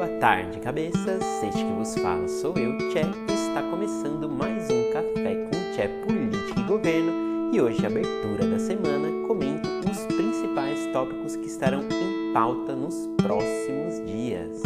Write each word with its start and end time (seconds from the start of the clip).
Boa 0.00 0.18
tarde, 0.18 0.58
cabeças. 0.60 1.22
Este 1.42 1.62
que 1.62 1.72
vos 1.74 1.94
fala 1.96 2.26
sou 2.26 2.56
eu, 2.56 2.74
Tché, 2.88 3.02
e 3.02 3.32
está 3.34 3.62
começando 3.64 4.30
mais 4.30 4.64
um 4.70 4.90
Café 4.94 5.34
com 5.44 5.74
Tché 5.74 5.88
Política 6.06 6.58
e 6.58 6.62
Governo. 6.62 7.54
E 7.54 7.60
hoje, 7.60 7.84
abertura 7.84 8.48
da 8.48 8.58
semana, 8.58 9.28
comento 9.28 9.68
os 9.68 10.06
principais 10.06 10.90
tópicos 10.94 11.36
que 11.36 11.44
estarão 11.44 11.82
em 11.82 12.32
pauta 12.32 12.74
nos 12.74 12.94
próximos 13.18 14.02
dias. 14.06 14.62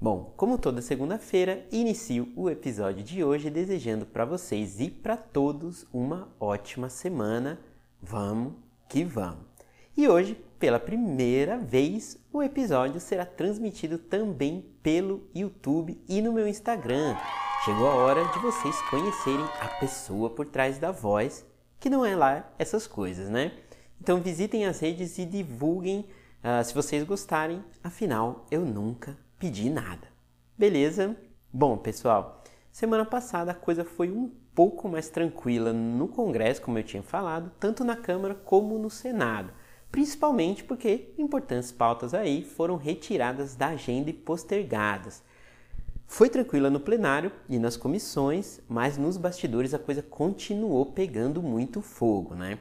Bom, 0.00 0.32
como 0.38 0.56
toda 0.56 0.80
segunda-feira, 0.80 1.66
inicio 1.70 2.32
o 2.34 2.48
episódio 2.48 3.04
de 3.04 3.22
hoje 3.22 3.50
desejando 3.50 4.06
para 4.06 4.24
vocês 4.24 4.80
e 4.80 4.88
para 4.88 5.18
todos 5.18 5.86
uma 5.92 6.28
ótima 6.40 6.88
semana. 6.88 7.60
Vamos 8.00 8.54
que 8.88 9.04
vamos! 9.04 9.53
E 9.96 10.08
hoje, 10.08 10.34
pela 10.58 10.80
primeira 10.80 11.56
vez, 11.56 12.18
o 12.32 12.42
episódio 12.42 12.98
será 12.98 13.24
transmitido 13.24 13.96
também 13.96 14.66
pelo 14.82 15.30
YouTube 15.32 16.02
e 16.08 16.20
no 16.20 16.32
meu 16.32 16.48
Instagram. 16.48 17.16
Chegou 17.64 17.86
a 17.86 17.94
hora 17.94 18.24
de 18.24 18.40
vocês 18.40 18.74
conhecerem 18.90 19.44
a 19.60 19.68
pessoa 19.78 20.30
por 20.30 20.46
trás 20.46 20.78
da 20.78 20.90
voz, 20.90 21.46
que 21.78 21.88
não 21.88 22.04
é 22.04 22.16
lá 22.16 22.52
essas 22.58 22.88
coisas, 22.88 23.30
né? 23.30 23.52
Então 24.00 24.20
visitem 24.20 24.66
as 24.66 24.80
redes 24.80 25.16
e 25.16 25.24
divulguem 25.24 26.08
uh, 26.42 26.64
se 26.64 26.74
vocês 26.74 27.04
gostarem, 27.04 27.64
afinal 27.80 28.46
eu 28.50 28.62
nunca 28.62 29.16
pedi 29.38 29.70
nada. 29.70 30.08
Beleza? 30.58 31.16
Bom, 31.52 31.78
pessoal, 31.78 32.42
semana 32.72 33.04
passada 33.04 33.52
a 33.52 33.54
coisa 33.54 33.84
foi 33.84 34.10
um 34.10 34.28
pouco 34.56 34.88
mais 34.88 35.08
tranquila 35.08 35.72
no 35.72 36.08
Congresso, 36.08 36.62
como 36.62 36.80
eu 36.80 36.82
tinha 36.82 37.02
falado, 37.02 37.52
tanto 37.60 37.84
na 37.84 37.94
Câmara 37.94 38.34
como 38.34 38.76
no 38.76 38.90
Senado 38.90 39.52
principalmente 39.94 40.64
porque 40.64 41.14
importantes 41.16 41.70
pautas 41.70 42.14
aí 42.14 42.42
foram 42.42 42.74
retiradas 42.74 43.54
da 43.54 43.68
agenda 43.68 44.10
e 44.10 44.12
postergadas. 44.12 45.22
Foi 46.04 46.28
tranquila 46.28 46.68
no 46.68 46.80
plenário 46.80 47.30
e 47.48 47.60
nas 47.60 47.76
comissões, 47.76 48.60
mas 48.68 48.98
nos 48.98 49.16
bastidores 49.16 49.72
a 49.72 49.78
coisa 49.78 50.02
continuou 50.02 50.86
pegando 50.86 51.40
muito 51.40 51.80
fogo, 51.80 52.34
né? 52.34 52.58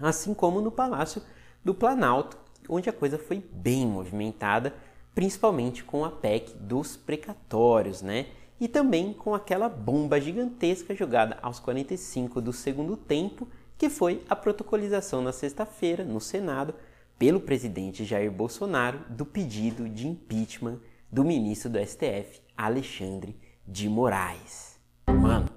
Assim 0.00 0.32
como 0.32 0.60
no 0.60 0.70
Palácio 0.70 1.20
do 1.64 1.74
Planalto, 1.74 2.38
onde 2.68 2.88
a 2.88 2.92
coisa 2.92 3.18
foi 3.18 3.42
bem 3.52 3.84
movimentada, 3.84 4.72
principalmente 5.12 5.82
com 5.82 6.04
a 6.04 6.10
PEC 6.12 6.54
dos 6.54 6.96
precatórios, 6.96 8.00
né? 8.00 8.26
E 8.60 8.68
também 8.68 9.12
com 9.12 9.34
aquela 9.34 9.68
bomba 9.68 10.20
gigantesca 10.20 10.94
jogada 10.94 11.36
aos 11.42 11.58
45 11.58 12.40
do 12.40 12.52
segundo 12.52 12.96
tempo 12.96 13.48
que 13.76 13.88
foi 13.88 14.22
a 14.28 14.36
protocolização 14.36 15.20
na 15.22 15.32
sexta-feira, 15.32 16.04
no 16.04 16.20
Senado, 16.20 16.74
pelo 17.18 17.40
presidente 17.40 18.04
Jair 18.04 18.30
Bolsonaro, 18.30 19.00
do 19.10 19.24
pedido 19.24 19.88
de 19.88 20.06
impeachment 20.06 20.80
do 21.10 21.24
ministro 21.24 21.70
do 21.70 21.78
STF, 21.78 22.40
Alexandre 22.56 23.36
de 23.66 23.88
Moraes. 23.88 24.78
Mano, 25.06 25.48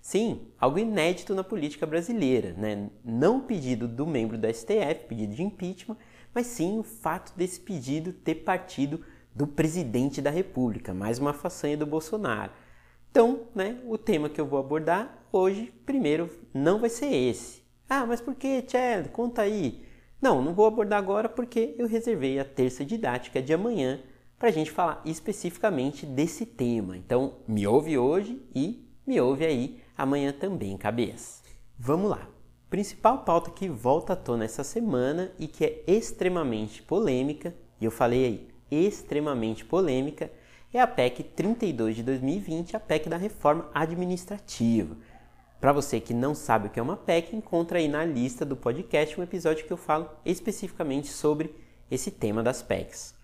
sim, 0.00 0.48
algo 0.58 0.78
inédito 0.78 1.34
na 1.34 1.44
política 1.44 1.86
brasileira, 1.86 2.52
né? 2.54 2.90
Não 3.04 3.38
o 3.38 3.42
pedido 3.42 3.86
do 3.86 4.06
membro 4.06 4.38
do 4.38 4.52
STF, 4.52 5.06
pedido 5.08 5.34
de 5.34 5.42
impeachment, 5.42 5.96
mas 6.34 6.46
sim 6.46 6.78
o 6.78 6.82
fato 6.82 7.32
desse 7.36 7.60
pedido 7.60 8.12
ter 8.12 8.36
partido 8.36 9.04
do 9.34 9.46
presidente 9.46 10.20
da 10.20 10.30
República, 10.30 10.92
mais 10.92 11.18
uma 11.18 11.32
façanha 11.32 11.76
do 11.76 11.86
Bolsonaro. 11.86 12.52
Então, 13.10 13.42
né, 13.54 13.78
o 13.86 13.98
tema 13.98 14.28
que 14.28 14.40
eu 14.40 14.46
vou 14.46 14.58
abordar 14.58 15.21
hoje, 15.32 15.72
primeiro, 15.86 16.30
não 16.52 16.78
vai 16.78 16.90
ser 16.90 17.12
esse. 17.12 17.62
Ah, 17.88 18.06
mas 18.06 18.20
por 18.20 18.34
que, 18.34 18.64
Chad? 18.68 19.08
Conta 19.08 19.42
aí. 19.42 19.84
Não, 20.20 20.42
não 20.42 20.54
vou 20.54 20.66
abordar 20.66 20.98
agora 20.98 21.28
porque 21.28 21.74
eu 21.78 21.88
reservei 21.88 22.38
a 22.38 22.44
terça 22.44 22.84
didática 22.84 23.42
de 23.42 23.52
amanhã 23.52 24.00
para 24.38 24.48
a 24.48 24.52
gente 24.52 24.70
falar 24.70 25.00
especificamente 25.04 26.04
desse 26.04 26.44
tema. 26.44 26.96
Então, 26.96 27.38
me 27.48 27.66
ouve 27.66 27.96
hoje 27.96 28.40
e 28.54 28.86
me 29.06 29.20
ouve 29.20 29.44
aí 29.44 29.80
amanhã 29.96 30.32
também, 30.32 30.76
cabeça. 30.76 31.42
Vamos 31.78 32.10
lá. 32.10 32.28
Principal 32.70 33.18
pauta 33.24 33.50
que 33.50 33.68
volta 33.68 34.14
à 34.14 34.16
tona 34.16 34.44
essa 34.44 34.64
semana 34.64 35.32
e 35.38 35.46
que 35.46 35.64
é 35.64 35.84
extremamente 35.86 36.82
polêmica, 36.82 37.54
e 37.80 37.84
eu 37.84 37.90
falei 37.90 38.24
aí, 38.24 38.48
extremamente 38.70 39.64
polêmica, 39.64 40.30
é 40.72 40.80
a 40.80 40.86
PEC 40.86 41.22
32 41.22 41.96
de 41.96 42.02
2020, 42.02 42.74
a 42.74 42.80
PEC 42.80 43.08
da 43.08 43.18
reforma 43.18 43.68
administrativa. 43.74 44.96
Para 45.62 45.72
você 45.72 46.00
que 46.00 46.12
não 46.12 46.34
sabe 46.34 46.66
o 46.66 46.70
que 46.70 46.80
é 46.80 46.82
uma 46.82 46.96
PEC, 46.96 47.36
encontra 47.36 47.78
aí 47.78 47.86
na 47.86 48.04
lista 48.04 48.44
do 48.44 48.56
podcast 48.56 49.18
um 49.18 49.22
episódio 49.22 49.64
que 49.64 49.72
eu 49.72 49.76
falo 49.76 50.10
especificamente 50.24 51.06
sobre 51.06 51.54
esse 51.88 52.10
tema 52.10 52.42
das 52.42 52.60
PECs. 52.60 53.14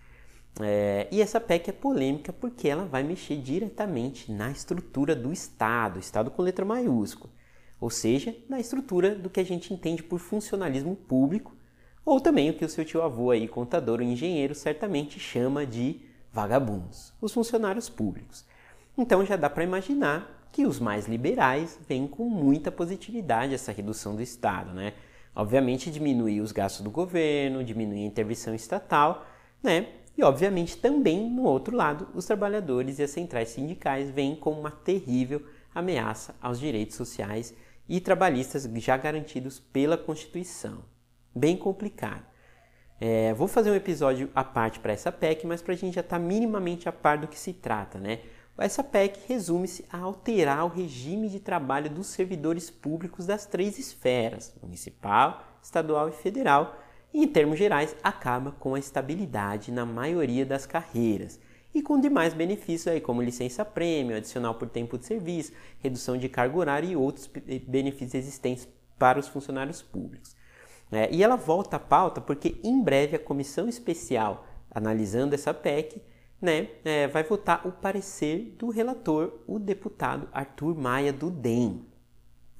É, 0.61 1.09
e 1.11 1.21
essa 1.21 1.41
PEC 1.41 1.69
é 1.69 1.73
polêmica 1.73 2.31
porque 2.31 2.69
ela 2.69 2.85
vai 2.85 3.03
mexer 3.03 3.35
diretamente 3.35 4.31
na 4.31 4.49
estrutura 4.51 5.13
do 5.17 5.33
Estado, 5.33 5.99
Estado 5.99 6.31
com 6.31 6.41
letra 6.41 6.63
maiúscula, 6.63 7.29
ou 7.77 7.89
seja, 7.89 8.33
na 8.47 8.57
estrutura 8.57 9.13
do 9.15 9.29
que 9.29 9.41
a 9.41 9.45
gente 9.45 9.73
entende 9.73 10.01
por 10.01 10.17
funcionalismo 10.17 10.95
público, 10.95 11.53
ou 12.05 12.21
também 12.21 12.49
o 12.51 12.53
que 12.53 12.63
o 12.63 12.69
seu 12.69 12.85
tio 12.85 13.01
avô 13.01 13.31
aí, 13.31 13.49
contador 13.49 13.99
ou 13.99 14.05
engenheiro, 14.05 14.55
certamente 14.55 15.19
chama 15.19 15.65
de 15.65 15.99
vagabundos, 16.31 17.11
os 17.19 17.33
funcionários 17.33 17.89
públicos. 17.89 18.45
Então 18.97 19.25
já 19.25 19.35
dá 19.35 19.49
para 19.49 19.65
imaginar 19.65 20.38
que 20.51 20.65
os 20.65 20.79
mais 20.79 21.07
liberais 21.07 21.79
veem 21.87 22.07
com 22.07 22.29
muita 22.29 22.71
positividade 22.71 23.53
essa 23.53 23.71
redução 23.71 24.15
do 24.15 24.21
Estado, 24.21 24.73
né? 24.73 24.93
Obviamente 25.35 25.91
diminuir 25.91 26.41
os 26.41 26.51
gastos 26.51 26.81
do 26.81 26.89
governo, 26.89 27.63
diminuir 27.63 28.03
a 28.03 28.07
intervenção 28.07 28.53
estatal, 28.53 29.25
né? 29.61 29.87
E 30.17 30.23
obviamente 30.23 30.77
também 30.77 31.29
no 31.29 31.43
outro 31.43 31.75
lado, 31.75 32.09
os 32.13 32.25
trabalhadores 32.25 32.99
e 32.99 33.03
as 33.03 33.11
centrais 33.11 33.49
sindicais 33.49 34.09
veem 34.09 34.35
como 34.35 34.59
uma 34.59 34.71
terrível 34.71 35.45
ameaça 35.73 36.35
aos 36.41 36.59
direitos 36.59 36.97
sociais 36.97 37.53
e 37.87 37.99
trabalhistas 37.99 38.63
já 38.75 38.97
garantidos 38.97 39.59
pela 39.59 39.97
Constituição. 39.97 40.83
Bem 41.33 41.55
complicado. 41.55 42.25
É, 42.99 43.33
vou 43.33 43.47
fazer 43.47 43.71
um 43.71 43.75
episódio 43.75 44.29
à 44.35 44.43
parte 44.43 44.79
para 44.79 44.91
essa 44.91 45.11
PEC, 45.11 45.47
mas 45.47 45.61
para 45.61 45.73
a 45.73 45.77
gente 45.77 45.95
já 45.95 46.01
estar 46.01 46.19
tá 46.19 46.23
minimamente 46.23 46.89
a 46.89 46.91
par 46.91 47.17
do 47.17 47.27
que 47.27 47.39
se 47.39 47.53
trata, 47.53 47.97
né? 47.97 48.19
Essa 48.59 48.83
PEC 48.83 49.21
resume-se 49.27 49.85
a 49.89 49.97
alterar 49.97 50.65
o 50.65 50.69
regime 50.69 51.29
de 51.29 51.39
trabalho 51.39 51.89
dos 51.89 52.07
servidores 52.07 52.69
públicos 52.69 53.25
das 53.25 53.45
três 53.45 53.79
esferas, 53.79 54.53
municipal, 54.61 55.43
estadual 55.61 56.09
e 56.09 56.11
federal, 56.11 56.77
e, 57.13 57.23
em 57.23 57.27
termos 57.27 57.57
gerais, 57.57 57.95
acaba 58.03 58.51
com 58.51 58.75
a 58.75 58.79
estabilidade 58.79 59.71
na 59.71 59.85
maioria 59.85 60.45
das 60.45 60.65
carreiras 60.65 61.39
e 61.73 61.81
com 61.81 61.99
demais 61.99 62.33
benefícios 62.33 62.87
aí, 62.87 62.99
como 62.99 63.21
licença-prêmio, 63.21 64.17
adicional 64.17 64.55
por 64.55 64.67
tempo 64.69 64.97
de 64.97 65.05
serviço, 65.05 65.53
redução 65.79 66.17
de 66.17 66.27
carga 66.27 66.57
horária 66.57 66.87
e 66.87 66.95
outros 66.95 67.29
benefícios 67.67 68.15
existentes 68.15 68.67
para 68.97 69.19
os 69.19 69.27
funcionários 69.27 69.81
públicos. 69.81 70.35
É, 70.91 71.09
e 71.13 71.23
ela 71.23 71.35
volta 71.35 71.77
à 71.77 71.79
pauta 71.79 72.19
porque 72.19 72.59
em 72.63 72.81
breve 72.81 73.15
a 73.15 73.19
comissão 73.19 73.69
especial 73.69 74.47
analisando 74.71 75.35
essa 75.35 75.53
PEC 75.53 76.01
né, 76.41 76.69
é, 76.85 77.07
vai 77.07 77.23
votar 77.23 77.67
o 77.67 77.71
parecer 77.71 78.55
do 78.57 78.69
relator, 78.69 79.39
o 79.45 79.59
deputado 79.59 80.27
Arthur 80.31 80.75
Maia 80.75 81.11
do 81.11 81.29
DEM. 81.29 81.85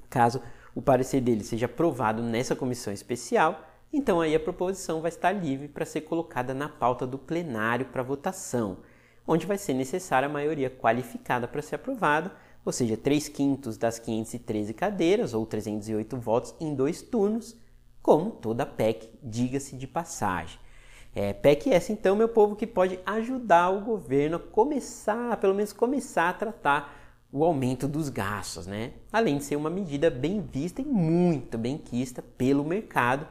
Caso 0.09 0.41
o 0.75 0.81
parecer 0.81 1.21
dele 1.21 1.43
seja 1.43 1.65
aprovado 1.65 2.21
nessa 2.21 2.55
comissão 2.55 2.93
especial, 2.93 3.65
então 3.91 4.21
aí 4.21 4.35
a 4.35 4.39
proposição 4.39 5.01
vai 5.01 5.09
estar 5.09 5.31
livre 5.31 5.67
para 5.67 5.85
ser 5.85 6.01
colocada 6.01 6.53
na 6.53 6.69
pauta 6.69 7.07
do 7.07 7.17
plenário 7.17 7.87
para 7.87 8.03
votação, 8.03 8.77
onde 9.25 9.45
vai 9.45 9.57
ser 9.57 9.73
necessária 9.73 10.27
a 10.27 10.31
maioria 10.31 10.69
qualificada 10.69 11.47
para 11.47 11.61
ser 11.61 11.75
aprovada, 11.75 12.31
ou 12.65 12.71
seja, 12.71 12.97
3 12.97 13.29
quintos 13.29 13.77
das 13.77 13.97
513 13.97 14.73
cadeiras, 14.73 15.33
ou 15.33 15.45
308 15.45 16.17
votos 16.17 16.53
em 16.59 16.75
dois 16.75 17.01
turnos, 17.01 17.57
como 18.01 18.31
toda 18.31 18.65
PEC, 18.65 19.09
diga-se 19.23 19.75
de 19.75 19.87
passagem. 19.87 20.59
É, 21.15 21.33
PEC 21.33 21.71
essa, 21.71 21.91
então, 21.91 22.15
meu 22.15 22.29
povo, 22.29 22.55
que 22.55 22.67
pode 22.67 22.99
ajudar 23.05 23.69
o 23.69 23.81
governo 23.81 24.37
a 24.37 24.39
começar, 24.39 25.35
pelo 25.37 25.55
menos 25.55 25.73
começar 25.73 26.29
a 26.29 26.33
tratar 26.33 26.95
o 27.31 27.43
aumento 27.43 27.87
dos 27.87 28.09
gastos, 28.09 28.65
né? 28.65 28.93
Além 29.11 29.37
de 29.37 29.43
ser 29.43 29.55
uma 29.55 29.69
medida 29.69 30.09
bem 30.09 30.41
vista 30.41 30.81
e 30.81 30.85
muito 30.85 31.57
bem 31.57 31.77
quista 31.77 32.21
pelo 32.21 32.63
mercado, 32.63 33.27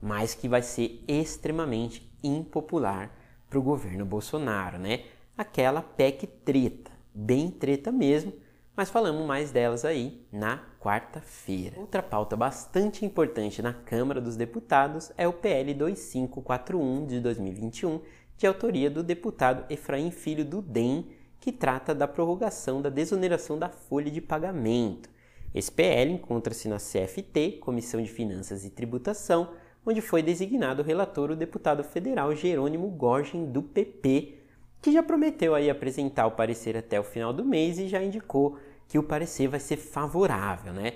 mas 0.00 0.34
que 0.34 0.48
vai 0.48 0.62
ser 0.62 1.02
extremamente 1.06 2.08
impopular 2.22 3.10
para 3.48 3.58
o 3.58 3.62
governo 3.62 4.04
Bolsonaro, 4.04 4.78
né? 4.78 5.04
Aquela 5.36 5.82
PEC 5.82 6.26
treta, 6.44 6.90
bem 7.14 7.50
treta 7.50 7.90
mesmo, 7.90 8.32
mas 8.80 8.88
falamos 8.88 9.26
mais 9.26 9.52
delas 9.52 9.84
aí 9.84 10.26
na 10.32 10.58
quarta-feira. 10.80 11.78
Outra 11.78 12.02
pauta 12.02 12.34
bastante 12.34 13.04
importante 13.04 13.60
na 13.60 13.74
Câmara 13.74 14.22
dos 14.22 14.36
Deputados 14.36 15.12
é 15.18 15.28
o 15.28 15.34
PL 15.34 15.74
2541 15.74 17.06
de 17.06 17.20
2021, 17.20 18.00
de 18.38 18.46
autoria 18.46 18.88
do 18.88 19.02
deputado 19.02 19.70
Efraim 19.70 20.10
Filho 20.10 20.46
do 20.46 20.62
DEM, 20.62 21.10
que 21.38 21.52
trata 21.52 21.94
da 21.94 22.08
prorrogação 22.08 22.80
da 22.80 22.88
desoneração 22.88 23.58
da 23.58 23.68
folha 23.68 24.10
de 24.10 24.22
pagamento. 24.22 25.10
Esse 25.54 25.70
PL 25.70 26.12
encontra-se 26.12 26.66
na 26.66 26.78
CFT, 26.78 27.58
Comissão 27.60 28.00
de 28.00 28.08
Finanças 28.08 28.64
e 28.64 28.70
Tributação, 28.70 29.50
onde 29.84 30.00
foi 30.00 30.22
designado 30.22 30.80
o 30.80 30.86
relator 30.86 31.30
o 31.30 31.36
deputado 31.36 31.84
federal 31.84 32.34
Jerônimo 32.34 32.88
Gorgen, 32.88 33.44
do 33.44 33.62
PP, 33.62 34.38
que 34.80 34.90
já 34.90 35.02
prometeu 35.02 35.54
aí 35.54 35.68
apresentar 35.68 36.26
o 36.26 36.30
parecer 36.30 36.78
até 36.78 36.98
o 36.98 37.04
final 37.04 37.30
do 37.30 37.44
mês 37.44 37.78
e 37.78 37.86
já 37.86 38.02
indicou 38.02 38.56
que 38.90 38.98
o 38.98 39.04
parecer 39.04 39.46
vai 39.46 39.60
ser 39.60 39.76
favorável, 39.76 40.72
né? 40.72 40.94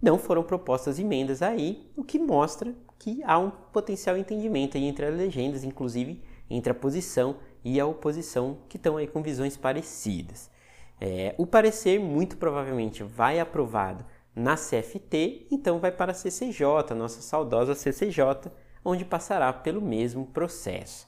Não 0.00 0.18
foram 0.18 0.42
propostas 0.42 0.98
emendas 0.98 1.42
aí, 1.42 1.92
o 1.94 2.02
que 2.02 2.18
mostra 2.18 2.74
que 2.98 3.22
há 3.22 3.38
um 3.38 3.50
potencial 3.50 4.16
entendimento 4.16 4.78
entre 4.78 5.04
as 5.04 5.14
legendas, 5.14 5.62
inclusive 5.62 6.24
entre 6.48 6.72
a 6.72 6.74
posição 6.74 7.36
e 7.62 7.78
a 7.78 7.84
oposição, 7.84 8.60
que 8.66 8.78
estão 8.78 8.96
aí 8.96 9.06
com 9.06 9.22
visões 9.22 9.58
parecidas. 9.58 10.50
É, 10.98 11.34
o 11.36 11.46
parecer 11.46 12.00
muito 12.00 12.38
provavelmente 12.38 13.02
vai 13.02 13.38
aprovado 13.38 14.06
na 14.34 14.56
CFT, 14.56 15.46
então 15.50 15.78
vai 15.78 15.92
para 15.92 16.12
a 16.12 16.14
CCJ, 16.14 16.94
nossa 16.96 17.20
saudosa 17.20 17.74
CCJ, 17.74 18.50
onde 18.82 19.04
passará 19.04 19.52
pelo 19.52 19.82
mesmo 19.82 20.24
processo. 20.24 21.06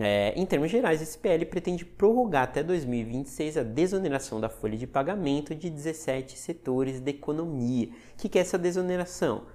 É, 0.00 0.32
em 0.36 0.46
termos 0.46 0.70
gerais, 0.70 1.02
esse 1.02 1.18
PL 1.18 1.44
pretende 1.46 1.84
prorrogar 1.84 2.44
até 2.44 2.62
2026 2.62 3.56
a 3.56 3.62
desoneração 3.64 4.40
da 4.40 4.48
folha 4.48 4.76
de 4.76 4.86
pagamento 4.86 5.54
de 5.54 5.68
17 5.68 6.38
setores 6.38 7.00
da 7.00 7.10
economia. 7.10 7.88
O 8.14 8.16
que 8.16 8.38
é 8.38 8.40
essa 8.40 8.56
desoneração? 8.56 9.46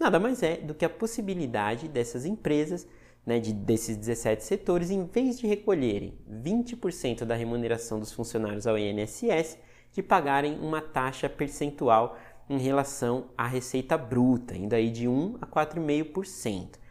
Nada 0.00 0.18
mais 0.18 0.42
é 0.42 0.56
do 0.56 0.74
que 0.74 0.84
a 0.84 0.90
possibilidade 0.90 1.86
dessas 1.86 2.24
empresas, 2.24 2.88
né, 3.24 3.38
de, 3.38 3.52
desses 3.52 3.96
17 3.96 4.42
setores, 4.42 4.90
em 4.90 5.04
vez 5.06 5.38
de 5.38 5.46
recolherem 5.46 6.18
20% 6.28 7.24
da 7.24 7.36
remuneração 7.36 8.00
dos 8.00 8.12
funcionários 8.12 8.66
ao 8.66 8.76
INSS, 8.76 9.56
de 9.92 10.02
pagarem 10.02 10.58
uma 10.58 10.80
taxa 10.80 11.28
percentual 11.28 12.18
em 12.50 12.58
relação 12.58 13.26
à 13.38 13.46
receita 13.46 13.96
bruta, 13.96 14.56
indo 14.56 14.74
aí 14.74 14.90
de 14.90 15.06
1 15.06 15.36
a 15.40 15.46
4,5%. 15.46 16.81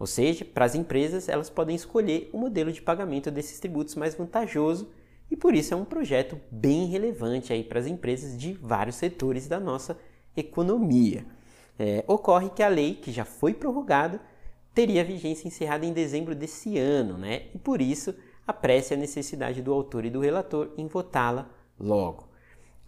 Ou 0.00 0.06
seja, 0.06 0.46
para 0.46 0.64
as 0.64 0.74
empresas, 0.74 1.28
elas 1.28 1.50
podem 1.50 1.76
escolher 1.76 2.30
o 2.32 2.38
modelo 2.38 2.72
de 2.72 2.80
pagamento 2.80 3.30
desses 3.30 3.60
tributos 3.60 3.94
mais 3.96 4.14
vantajoso 4.14 4.88
e 5.30 5.36
por 5.36 5.54
isso 5.54 5.74
é 5.74 5.76
um 5.76 5.84
projeto 5.84 6.40
bem 6.50 6.86
relevante 6.86 7.52
aí 7.52 7.62
para 7.62 7.78
as 7.78 7.86
empresas 7.86 8.36
de 8.36 8.54
vários 8.54 8.96
setores 8.96 9.46
da 9.46 9.60
nossa 9.60 9.98
economia. 10.34 11.26
É, 11.78 12.02
ocorre 12.08 12.48
que 12.48 12.62
a 12.62 12.68
lei, 12.68 12.94
que 12.94 13.12
já 13.12 13.26
foi 13.26 13.52
prorrogada, 13.52 14.22
teria 14.74 15.04
vigência 15.04 15.46
encerrada 15.46 15.84
em 15.84 15.92
dezembro 15.92 16.34
desse 16.34 16.78
ano, 16.78 17.18
né? 17.18 17.48
E 17.54 17.58
por 17.58 17.82
isso 17.82 18.14
apresse 18.46 18.94
a 18.94 18.96
necessidade 18.96 19.60
do 19.60 19.70
autor 19.70 20.06
e 20.06 20.10
do 20.10 20.20
relator 20.20 20.72
em 20.78 20.86
votá-la 20.86 21.50
logo. 21.78 22.26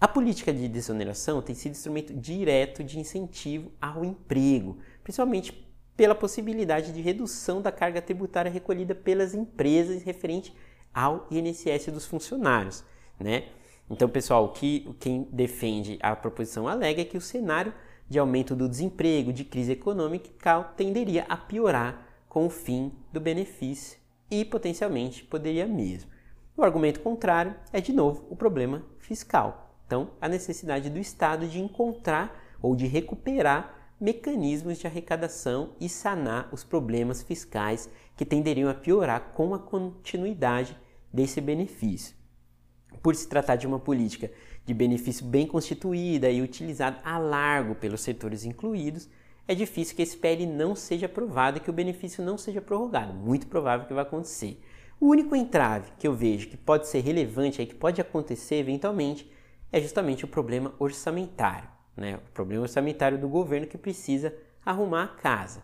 A 0.01 0.09
política 0.09 0.53
de 0.53 0.67
desoneração 0.67 1.43
tem 1.43 1.55
sido 1.55 1.73
instrumento 1.73 2.15
direto 2.15 2.83
de 2.83 2.99
incentivo 2.99 3.71
ao 3.81 4.03
emprego, 4.03 4.79
principalmente 5.05 5.71
pela 6.03 6.17
possibilidade 6.17 6.91
de 6.91 7.01
redução 7.01 7.63
da 7.63 7.71
carga 7.71 8.03
tributária 8.03 8.51
recolhida 8.51 8.93
pelas 8.93 9.35
empresas 9.35 10.03
referente 10.03 10.53
ao 10.93 11.29
INSS 11.31 11.93
dos 11.93 12.07
funcionários, 12.07 12.83
né? 13.21 13.45
Então, 13.89 14.09
pessoal, 14.09 14.53
que 14.53 14.93
quem 14.99 15.29
defende 15.31 16.01
a 16.03 16.17
proposição 16.17 16.67
alega 16.67 17.03
é 17.03 17.05
que 17.05 17.17
o 17.17 17.21
cenário 17.21 17.73
de 18.09 18.19
aumento 18.19 18.57
do 18.57 18.69
desemprego, 18.69 19.33
de 19.33 19.45
crise 19.45 19.71
econômica, 19.71 20.65
tenderia 20.77 21.25
a 21.29 21.37
piorar 21.37 22.05
com 22.29 22.47
o 22.47 22.51
fim 22.51 22.91
do 23.13 23.21
benefício 23.21 23.97
e 24.29 24.45
potencialmente 24.45 25.23
poderia 25.23 25.69
mesmo. 25.69 26.11
O 26.57 26.65
argumento 26.65 26.99
contrário 26.99 27.55
é, 27.73 27.81
de 27.81 27.93
novo, 27.93 28.27
o 28.29 28.35
problema 28.35 28.85
fiscal. 28.99 29.73
Então, 29.87 30.11
a 30.21 30.29
necessidade 30.29 30.91
do 30.91 30.99
Estado 30.99 31.47
de 31.47 31.61
encontrar 31.61 32.57
ou 32.61 32.75
de 32.75 32.89
recuperar 32.89 33.82
mecanismos 34.03 34.79
de 34.79 34.87
arrecadação 34.89 35.77
e 35.81 35.89
sanar 35.89 36.49
os 36.53 36.65
problemas 36.65 37.23
fiscais 37.23 37.89
que 38.17 38.27
tenderiam 38.27 38.69
a 38.69 38.75
piorar 38.75 39.31
com 39.33 39.55
a 39.55 39.61
continuidade 39.61 40.77
desse 41.13 41.41
benefício. 41.41 42.17
Por 43.01 43.15
se 43.15 43.29
tratar 43.29 43.55
de 43.55 43.65
uma 43.65 43.79
política 43.79 44.33
de 44.67 44.75
benefício 44.75 45.25
bem 45.25 45.47
constituída 45.47 46.29
e 46.29 46.43
utilizada 46.43 46.99
a 47.05 47.17
largo 47.17 47.77
pelos 47.77 48.01
setores 48.01 48.45
incluídos, 48.45 49.09
é 49.47 49.55
difícil 49.55 49.95
que 49.95 50.03
esse 50.03 50.17
PL 50.17 50.47
não 50.47 50.75
seja 50.75 51.07
aprovado 51.07 51.59
e 51.59 51.61
que 51.61 51.71
o 51.71 51.73
benefício 51.73 52.25
não 52.25 52.37
seja 52.37 52.61
prorrogado. 52.61 53.15
Muito 53.15 53.47
provável 53.47 53.87
que 53.87 53.95
vai 53.95 54.03
acontecer. 54.03 54.61
O 54.99 55.07
único 55.11 55.37
entrave 55.37 55.93
que 55.97 56.09
eu 56.09 56.13
vejo 56.13 56.49
que 56.49 56.57
pode 56.57 56.89
ser 56.89 57.05
relevante 57.05 57.63
e 57.63 57.67
que 57.67 57.75
pode 57.75 58.01
acontecer 58.01 58.57
eventualmente 58.57 59.31
é 59.71 59.81
justamente 59.81 60.25
o 60.25 60.29
problema 60.29 60.75
orçamentário 60.81 61.71
né? 61.97 62.17
o 62.17 62.33
problema 62.33 62.63
orçamentário 62.63 63.19
do 63.19 63.29
governo 63.29 63.67
que 63.67 63.79
precisa 63.79 64.35
arrumar 64.65 65.05
a 65.05 65.09
casa. 65.09 65.63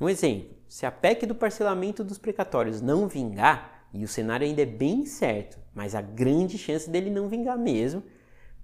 Um 0.00 0.08
exemplo: 0.08 0.56
se 0.68 0.86
a 0.86 0.90
PEC 0.90 1.26
do 1.26 1.34
parcelamento 1.34 2.02
dos 2.02 2.18
precatórios 2.18 2.80
não 2.80 3.06
vingar, 3.08 3.86
e 3.92 4.04
o 4.04 4.08
cenário 4.08 4.44
ainda 4.44 4.62
é 4.62 4.66
bem 4.66 5.02
incerto, 5.02 5.56
mas 5.72 5.94
a 5.94 6.00
grande 6.00 6.58
chance 6.58 6.90
dele 6.90 7.10
não 7.10 7.28
vingar 7.28 7.56
mesmo, 7.56 8.02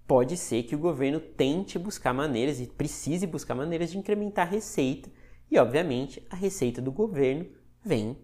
pode 0.05 0.37
ser 0.37 0.65
que 0.65 0.75
o 0.75 0.79
governo 0.79 1.21
tente 1.21 1.79
buscar 1.79 2.13
maneiras 2.13 2.61
e 2.61 2.67
precise 2.67 3.29
buscar 3.29 3.55
maneiras 3.55 3.93
de 3.93 3.99
incrementar 3.99 4.49
a 4.49 4.51
receita, 4.51 5.09
e 5.49 5.57
obviamente 5.57 6.21
a 6.29 6.35
receita 6.35 6.83
do 6.83 6.91
governo 6.91 7.47
vem 7.85 8.19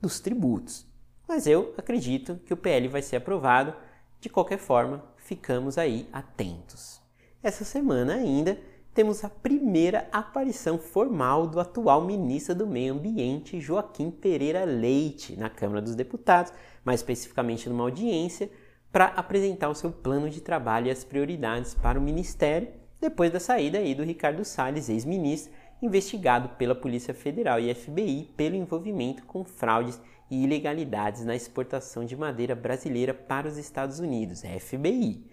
dos 0.00 0.20
tributos. 0.20 0.86
Mas 1.26 1.46
eu 1.46 1.74
acredito 1.76 2.38
que 2.46 2.54
o 2.54 2.56
PL 2.56 2.86
vai 2.86 3.02
ser 3.02 3.16
aprovado, 3.16 3.74
de 4.20 4.28
qualquer 4.28 4.58
forma, 4.58 5.04
ficamos 5.16 5.78
aí 5.78 6.08
atentos. 6.12 7.01
Essa 7.42 7.64
semana 7.64 8.14
ainda 8.14 8.56
temos 8.94 9.24
a 9.24 9.28
primeira 9.28 10.06
aparição 10.12 10.78
formal 10.78 11.44
do 11.46 11.58
atual 11.58 12.04
ministro 12.04 12.54
do 12.54 12.68
Meio 12.68 12.94
Ambiente, 12.94 13.60
Joaquim 13.60 14.12
Pereira 14.12 14.64
Leite, 14.64 15.34
na 15.36 15.50
Câmara 15.50 15.82
dos 15.82 15.96
Deputados, 15.96 16.52
mais 16.84 17.00
especificamente 17.00 17.68
numa 17.68 17.82
audiência, 17.82 18.48
para 18.92 19.06
apresentar 19.06 19.70
o 19.70 19.74
seu 19.74 19.90
plano 19.90 20.30
de 20.30 20.40
trabalho 20.40 20.86
e 20.86 20.90
as 20.90 21.02
prioridades 21.02 21.74
para 21.74 21.98
o 21.98 22.02
ministério, 22.02 22.68
depois 23.00 23.32
da 23.32 23.40
saída 23.40 23.78
aí 23.78 23.92
do 23.92 24.04
Ricardo 24.04 24.44
Salles, 24.44 24.88
ex-ministro, 24.88 25.52
investigado 25.82 26.50
pela 26.50 26.76
Polícia 26.76 27.12
Federal 27.12 27.58
e 27.58 27.74
FBI 27.74 28.34
pelo 28.36 28.54
envolvimento 28.54 29.24
com 29.24 29.42
fraudes 29.44 30.00
e 30.30 30.44
ilegalidades 30.44 31.24
na 31.24 31.34
exportação 31.34 32.04
de 32.04 32.16
madeira 32.16 32.54
brasileira 32.54 33.12
para 33.12 33.48
os 33.48 33.56
Estados 33.56 33.98
Unidos, 33.98 34.42
FBI. 34.42 35.26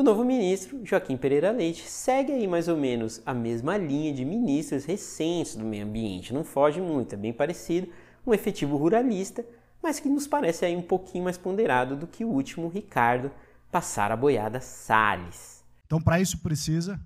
O 0.00 0.02
novo 0.02 0.24
ministro, 0.24 0.80
Joaquim 0.82 1.14
Pereira 1.14 1.50
Leite, 1.50 1.82
segue 1.82 2.32
aí 2.32 2.46
mais 2.46 2.68
ou 2.68 2.76
menos 2.78 3.20
a 3.26 3.34
mesma 3.34 3.76
linha 3.76 4.14
de 4.14 4.24
ministros 4.24 4.86
recentes 4.86 5.54
do 5.54 5.62
meio 5.62 5.84
ambiente, 5.84 6.32
não 6.32 6.42
foge 6.42 6.80
muito, 6.80 7.14
é 7.14 7.18
bem 7.18 7.34
parecido, 7.34 7.86
um 8.26 8.32
efetivo 8.32 8.78
ruralista, 8.78 9.44
mas 9.82 10.00
que 10.00 10.08
nos 10.08 10.26
parece 10.26 10.64
aí 10.64 10.74
um 10.74 10.80
pouquinho 10.80 11.24
mais 11.24 11.36
ponderado 11.36 11.96
do 11.96 12.06
que 12.06 12.24
o 12.24 12.30
último 12.30 12.68
Ricardo 12.68 13.30
passar 13.70 14.10
a 14.10 14.16
boiada 14.16 14.58
Salles. 14.58 15.62
Então, 15.84 16.00
para 16.00 16.18
isso 16.18 16.38
precisa 16.38 16.98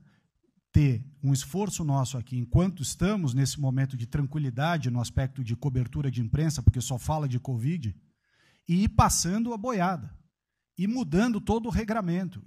ter 0.70 1.04
um 1.20 1.32
esforço 1.32 1.82
nosso 1.82 2.16
aqui, 2.16 2.38
enquanto 2.38 2.80
estamos 2.80 3.34
nesse 3.34 3.60
momento 3.60 3.96
de 3.96 4.06
tranquilidade 4.06 4.88
no 4.88 5.00
aspecto 5.00 5.42
de 5.42 5.56
cobertura 5.56 6.12
de 6.12 6.20
imprensa, 6.20 6.62
porque 6.62 6.80
só 6.80 6.96
fala 6.96 7.28
de 7.28 7.40
Covid, 7.40 7.92
e 8.68 8.84
ir 8.84 8.88
passando 8.90 9.52
a 9.52 9.56
boiada, 9.56 10.16
e 10.78 10.86
mudando 10.86 11.40
todo 11.40 11.66
o 11.66 11.70
regramento. 11.70 12.40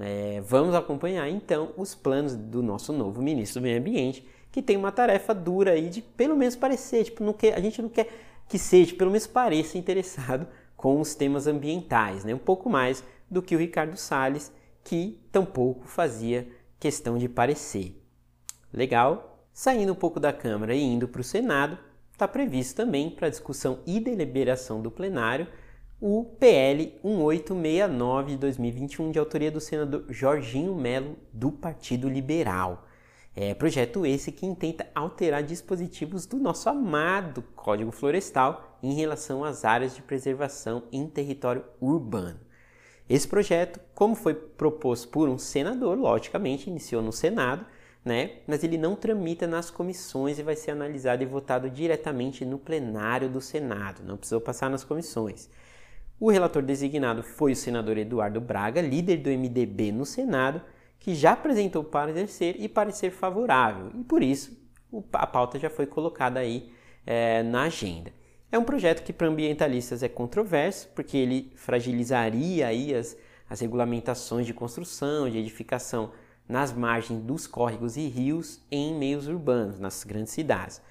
É, 0.00 0.40
vamos 0.40 0.74
acompanhar 0.74 1.28
então 1.28 1.72
os 1.76 1.94
planos 1.94 2.34
do 2.34 2.62
nosso 2.62 2.92
novo 2.92 3.22
ministro 3.22 3.60
do 3.60 3.64
Meio 3.64 3.78
Ambiente, 3.78 4.26
que 4.50 4.62
tem 4.62 4.76
uma 4.76 4.90
tarefa 4.90 5.34
dura 5.34 5.72
aí 5.72 5.88
de 5.88 6.00
pelo 6.00 6.36
menos 6.36 6.56
parecer, 6.56 7.04
tipo, 7.04 7.22
não 7.22 7.32
quer, 7.32 7.54
a 7.54 7.60
gente 7.60 7.80
não 7.82 7.88
quer 7.88 8.08
que 8.48 8.58
seja, 8.58 8.94
pelo 8.96 9.10
menos 9.10 9.26
pareça 9.26 9.78
interessado 9.78 10.46
com 10.76 11.00
os 11.00 11.14
temas 11.14 11.46
ambientais, 11.46 12.24
né? 12.24 12.34
um 12.34 12.38
pouco 12.38 12.68
mais 12.68 13.04
do 13.30 13.42
que 13.42 13.54
o 13.54 13.58
Ricardo 13.58 13.96
Salles, 13.96 14.52
que 14.82 15.20
tampouco 15.30 15.86
fazia 15.86 16.48
questão 16.78 17.18
de 17.18 17.28
parecer. 17.28 18.02
Legal? 18.72 19.46
Saindo 19.52 19.92
um 19.92 19.96
pouco 19.96 20.18
da 20.18 20.32
Câmara 20.32 20.74
e 20.74 20.82
indo 20.82 21.06
para 21.06 21.20
o 21.20 21.24
Senado, 21.24 21.78
está 22.12 22.26
previsto 22.26 22.76
também 22.76 23.10
para 23.10 23.28
discussão 23.28 23.80
e 23.86 24.00
deliberação 24.00 24.80
do 24.80 24.90
plenário 24.90 25.46
o 26.00 26.24
PL 26.24 26.98
1869 27.04 28.32
de 28.32 28.38
2021, 28.38 29.10
de 29.10 29.18
autoria 29.18 29.50
do 29.50 29.60
senador 29.60 30.06
Jorginho 30.08 30.74
Melo, 30.74 31.18
do 31.30 31.52
Partido 31.52 32.08
Liberal. 32.08 32.86
É 33.36 33.52
projeto 33.52 34.06
esse 34.06 34.32
que 34.32 34.46
intenta 34.46 34.88
alterar 34.94 35.42
dispositivos 35.42 36.24
do 36.24 36.38
nosso 36.38 36.70
amado 36.70 37.42
Código 37.54 37.92
Florestal 37.92 38.78
em 38.82 38.94
relação 38.94 39.44
às 39.44 39.64
áreas 39.64 39.94
de 39.94 40.00
preservação 40.00 40.84
em 40.90 41.06
território 41.06 41.64
urbano. 41.78 42.40
Esse 43.08 43.28
projeto, 43.28 43.78
como 43.94 44.14
foi 44.14 44.32
proposto 44.34 45.08
por 45.08 45.28
um 45.28 45.36
senador, 45.36 45.98
logicamente 45.98 46.70
iniciou 46.70 47.02
no 47.02 47.12
Senado, 47.12 47.66
né? 48.02 48.38
mas 48.46 48.64
ele 48.64 48.78
não 48.78 48.96
tramita 48.96 49.46
nas 49.46 49.70
comissões 49.70 50.38
e 50.38 50.42
vai 50.42 50.56
ser 50.56 50.70
analisado 50.70 51.22
e 51.22 51.26
votado 51.26 51.68
diretamente 51.68 52.46
no 52.46 52.58
plenário 52.58 53.28
do 53.28 53.40
Senado, 53.40 54.02
não 54.02 54.16
precisou 54.16 54.40
passar 54.40 54.70
nas 54.70 54.82
comissões. 54.82 55.50
O 56.20 56.30
relator 56.30 56.62
designado 56.62 57.22
foi 57.22 57.52
o 57.52 57.56
senador 57.56 57.96
Eduardo 57.96 58.42
Braga, 58.42 58.82
líder 58.82 59.16
do 59.16 59.30
MDB 59.30 59.90
no 59.90 60.04
Senado, 60.04 60.60
que 60.98 61.14
já 61.14 61.32
apresentou 61.32 61.82
parecer 61.82 62.56
e 62.58 62.68
parecer 62.68 63.10
favorável, 63.10 63.90
e 63.98 64.04
por 64.04 64.22
isso 64.22 64.54
a 65.14 65.26
pauta 65.26 65.58
já 65.58 65.70
foi 65.70 65.86
colocada 65.86 66.38
aí 66.38 66.70
é, 67.06 67.42
na 67.42 67.62
agenda. 67.62 68.12
É 68.52 68.58
um 68.58 68.64
projeto 68.64 69.02
que 69.02 69.14
para 69.14 69.28
ambientalistas 69.28 70.02
é 70.02 70.10
controverso, 70.10 70.90
porque 70.94 71.16
ele 71.16 71.52
fragilizaria 71.56 72.66
aí 72.66 72.94
as, 72.94 73.16
as 73.48 73.60
regulamentações 73.60 74.46
de 74.46 74.52
construção, 74.52 75.30
de 75.30 75.38
edificação 75.38 76.12
nas 76.46 76.70
margens 76.70 77.22
dos 77.22 77.46
córregos 77.46 77.96
e 77.96 78.08
rios 78.08 78.60
em 78.70 78.92
meios 78.94 79.26
urbanos, 79.26 79.80
nas 79.80 80.04
grandes 80.04 80.34
cidades. 80.34 80.82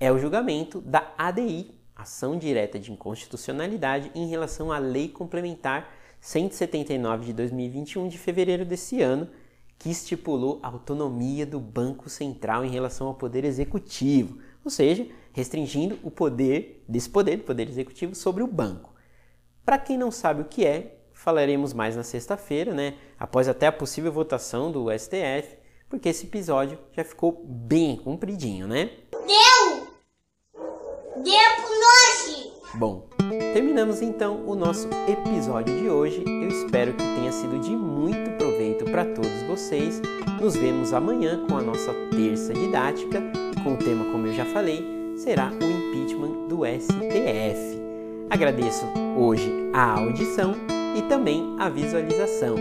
É 0.00 0.10
o 0.10 0.18
julgamento 0.18 0.80
da 0.80 1.14
ADI, 1.16 1.78
Ação 1.94 2.36
Direta 2.36 2.76
de 2.78 2.92
Inconstitucionalidade, 2.92 4.10
em 4.14 4.28
relação 4.28 4.72
à 4.72 4.78
Lei 4.78 5.08
Complementar 5.08 5.88
179 6.20 7.26
de 7.26 7.32
2021 7.32 8.08
de 8.08 8.18
fevereiro 8.18 8.64
desse 8.64 9.00
ano, 9.00 9.28
que 9.78 9.90
estipulou 9.90 10.58
a 10.62 10.68
autonomia 10.68 11.46
do 11.46 11.60
Banco 11.60 12.08
Central 12.08 12.64
em 12.64 12.70
relação 12.70 13.06
ao 13.06 13.14
poder 13.14 13.44
executivo, 13.44 14.38
ou 14.64 14.70
seja, 14.70 15.06
restringindo 15.32 15.98
o 16.02 16.10
poder 16.10 16.82
desse 16.88 17.10
poder, 17.10 17.36
do 17.36 17.44
poder 17.44 17.68
executivo, 17.68 18.14
sobre 18.14 18.42
o 18.42 18.46
banco. 18.46 18.94
Para 19.64 19.78
quem 19.78 19.98
não 19.98 20.10
sabe 20.10 20.42
o 20.42 20.46
que 20.46 20.64
é, 20.64 20.98
falaremos 21.12 21.72
mais 21.72 21.96
na 21.96 22.02
sexta-feira, 22.02 22.72
né? 22.72 22.94
Após 23.18 23.48
até 23.48 23.66
a 23.66 23.72
possível 23.72 24.12
votação 24.12 24.70
do 24.70 24.86
STF, 24.96 25.56
porque 25.88 26.08
esse 26.08 26.26
episódio 26.26 26.78
já 26.92 27.04
ficou 27.04 27.44
bem 27.44 27.96
compridinho, 27.96 28.66
né? 28.66 28.90
Deu! 29.12 29.88
Deu 31.22 31.56
nós! 31.80 32.52
Bom, 32.74 33.08
terminamos 33.56 34.02
então 34.02 34.42
o 34.46 34.54
nosso 34.54 34.86
episódio 35.08 35.74
de 35.78 35.88
hoje. 35.88 36.22
Eu 36.26 36.48
espero 36.48 36.92
que 36.92 37.02
tenha 37.02 37.32
sido 37.32 37.58
de 37.58 37.70
muito 37.70 38.32
proveito 38.32 38.84
para 38.84 39.02
todos 39.06 39.42
vocês. 39.48 39.98
Nos 40.38 40.54
vemos 40.54 40.92
amanhã 40.92 41.42
com 41.48 41.56
a 41.56 41.62
nossa 41.62 41.90
terça 42.10 42.52
didática 42.52 43.22
com 43.64 43.72
o 43.72 43.76
tema, 43.78 44.04
como 44.12 44.26
eu 44.26 44.34
já 44.34 44.44
falei, 44.44 44.84
será 45.16 45.50
o 45.50 45.54
impeachment 45.54 46.48
do 46.48 46.66
STF. 46.66 47.80
Agradeço 48.28 48.84
hoje 49.16 49.50
a 49.72 50.00
audição 50.00 50.54
e 50.94 51.00
também 51.08 51.56
a 51.58 51.70
visualização. 51.70 52.56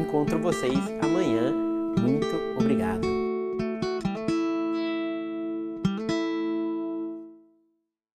Encontro 0.00 0.40
vocês 0.40 0.80
amanhã 1.00 1.33